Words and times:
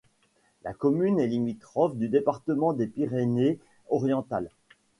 La 0.63 0.73
commune 0.73 1.19
est 1.19 1.27
limitrophe 1.27 1.95
du 1.95 2.09
département 2.09 2.73
des 2.73 2.87
Pyrénées-Orientales. 2.87 4.49